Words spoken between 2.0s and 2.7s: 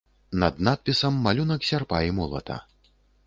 і молата.